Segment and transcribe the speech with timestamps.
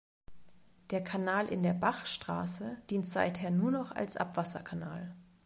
[0.89, 5.15] Der Kanal in der Bachstraße dient seither nur noch als Abwasserkanal.